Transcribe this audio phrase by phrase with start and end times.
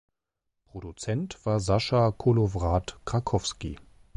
[0.65, 3.77] Produzent war Sascha Kolowrat-Krakowsky.